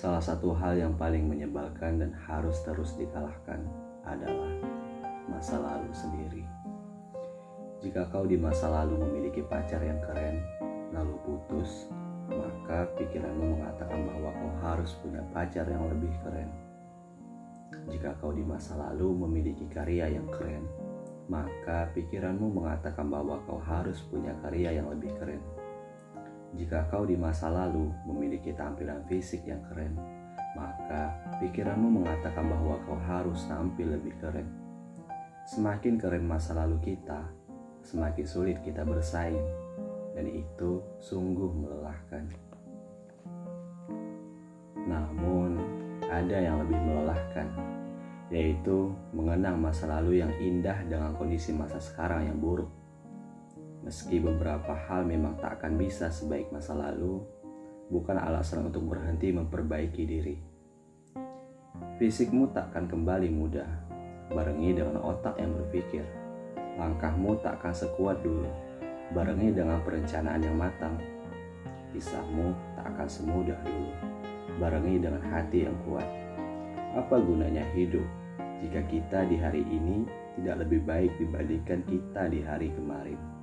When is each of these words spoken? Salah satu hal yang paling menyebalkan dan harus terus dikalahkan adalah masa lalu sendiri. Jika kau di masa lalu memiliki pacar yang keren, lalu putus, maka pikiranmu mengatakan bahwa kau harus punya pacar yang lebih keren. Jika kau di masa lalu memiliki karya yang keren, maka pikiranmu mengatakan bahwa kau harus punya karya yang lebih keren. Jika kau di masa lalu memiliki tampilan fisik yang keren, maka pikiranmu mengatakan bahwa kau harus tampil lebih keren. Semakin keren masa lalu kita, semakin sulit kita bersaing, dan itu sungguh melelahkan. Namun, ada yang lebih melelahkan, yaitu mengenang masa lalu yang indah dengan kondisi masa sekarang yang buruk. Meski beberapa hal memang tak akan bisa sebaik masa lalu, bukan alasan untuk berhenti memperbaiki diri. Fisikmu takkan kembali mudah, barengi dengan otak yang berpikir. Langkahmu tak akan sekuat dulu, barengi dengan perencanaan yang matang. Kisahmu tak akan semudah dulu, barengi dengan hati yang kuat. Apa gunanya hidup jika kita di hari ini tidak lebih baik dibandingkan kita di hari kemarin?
Salah 0.00 0.24
satu 0.24 0.56
hal 0.56 0.80
yang 0.80 0.96
paling 0.96 1.28
menyebalkan 1.28 2.00
dan 2.00 2.16
harus 2.24 2.56
terus 2.64 2.96
dikalahkan 2.96 3.60
adalah 4.08 4.48
masa 5.28 5.60
lalu 5.60 5.92
sendiri. 5.92 6.40
Jika 7.84 8.08
kau 8.08 8.24
di 8.24 8.40
masa 8.40 8.72
lalu 8.72 8.96
memiliki 8.96 9.44
pacar 9.44 9.84
yang 9.84 10.00
keren, 10.00 10.40
lalu 10.96 11.20
putus, 11.20 11.92
maka 12.32 12.88
pikiranmu 12.96 13.60
mengatakan 13.60 14.00
bahwa 14.08 14.32
kau 14.40 14.52
harus 14.64 14.96
punya 15.04 15.20
pacar 15.36 15.68
yang 15.68 15.84
lebih 15.92 16.16
keren. 16.24 16.48
Jika 17.92 18.16
kau 18.24 18.32
di 18.32 18.40
masa 18.40 18.80
lalu 18.80 19.28
memiliki 19.28 19.68
karya 19.68 20.16
yang 20.16 20.32
keren, 20.32 20.64
maka 21.28 21.92
pikiranmu 21.92 22.48
mengatakan 22.48 23.04
bahwa 23.04 23.36
kau 23.44 23.60
harus 23.60 24.00
punya 24.08 24.32
karya 24.40 24.80
yang 24.80 24.88
lebih 24.88 25.12
keren. 25.20 25.44
Jika 26.50 26.90
kau 26.90 27.06
di 27.06 27.14
masa 27.14 27.46
lalu 27.46 27.94
memiliki 28.10 28.50
tampilan 28.50 29.06
fisik 29.06 29.46
yang 29.46 29.62
keren, 29.70 29.94
maka 30.58 31.14
pikiranmu 31.38 32.02
mengatakan 32.02 32.50
bahwa 32.50 32.74
kau 32.82 32.98
harus 33.06 33.46
tampil 33.46 33.94
lebih 33.94 34.18
keren. 34.18 34.50
Semakin 35.46 35.94
keren 35.94 36.26
masa 36.26 36.58
lalu 36.58 36.78
kita, 36.82 37.22
semakin 37.86 38.26
sulit 38.26 38.58
kita 38.66 38.82
bersaing, 38.82 39.46
dan 40.18 40.26
itu 40.26 40.82
sungguh 40.98 41.50
melelahkan. 41.54 42.26
Namun, 44.90 45.54
ada 46.10 46.34
yang 46.34 46.58
lebih 46.66 46.78
melelahkan, 46.82 47.46
yaitu 48.34 48.90
mengenang 49.14 49.62
masa 49.62 49.86
lalu 49.86 50.18
yang 50.18 50.34
indah 50.42 50.82
dengan 50.90 51.14
kondisi 51.14 51.54
masa 51.54 51.78
sekarang 51.78 52.26
yang 52.26 52.38
buruk. 52.42 52.79
Meski 53.80 54.20
beberapa 54.20 54.76
hal 54.76 55.08
memang 55.08 55.40
tak 55.40 55.60
akan 55.60 55.80
bisa 55.80 56.12
sebaik 56.12 56.52
masa 56.52 56.76
lalu, 56.76 57.24
bukan 57.88 58.20
alasan 58.20 58.68
untuk 58.68 58.84
berhenti 58.92 59.32
memperbaiki 59.32 60.02
diri. 60.04 60.36
Fisikmu 61.96 62.52
takkan 62.52 62.84
kembali 62.84 63.32
mudah, 63.32 63.68
barengi 64.28 64.76
dengan 64.76 65.00
otak 65.00 65.40
yang 65.40 65.56
berpikir. 65.56 66.04
Langkahmu 66.76 67.40
tak 67.40 67.60
akan 67.60 67.72
sekuat 67.72 68.20
dulu, 68.20 68.48
barengi 69.16 69.48
dengan 69.56 69.80
perencanaan 69.80 70.44
yang 70.44 70.56
matang. 70.60 71.00
Kisahmu 71.96 72.52
tak 72.76 72.84
akan 72.94 73.08
semudah 73.08 73.58
dulu, 73.64 73.92
barengi 74.60 75.00
dengan 75.00 75.24
hati 75.24 75.64
yang 75.64 75.76
kuat. 75.88 76.06
Apa 77.00 77.16
gunanya 77.16 77.64
hidup 77.72 78.04
jika 78.60 78.84
kita 78.92 79.24
di 79.24 79.40
hari 79.40 79.64
ini 79.64 80.04
tidak 80.36 80.68
lebih 80.68 80.84
baik 80.84 81.12
dibandingkan 81.16 81.80
kita 81.88 82.28
di 82.28 82.44
hari 82.44 82.68
kemarin? 82.76 83.39